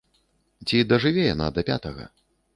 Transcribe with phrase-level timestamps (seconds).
[0.67, 2.11] Ці дажыве яна да пятага?